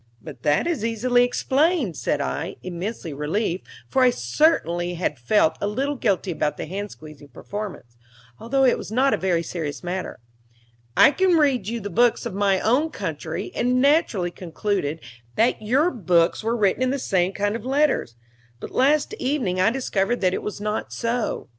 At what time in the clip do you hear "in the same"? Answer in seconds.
16.81-17.31